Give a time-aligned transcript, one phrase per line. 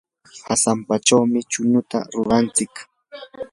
[0.45, 2.73] qasapachawmi chunuta ruranchik.